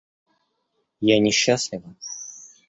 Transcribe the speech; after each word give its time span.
Я 1.11 1.19
несчастлива? 1.19 1.95